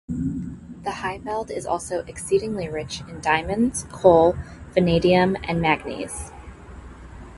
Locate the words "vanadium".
4.73-5.37